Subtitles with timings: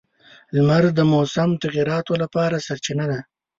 [0.55, 3.19] •لمر د موسم تغیراتو لپاره سرچینه ده.